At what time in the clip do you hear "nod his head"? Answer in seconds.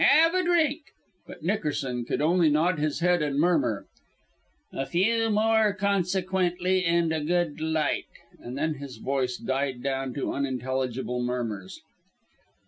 2.49-3.21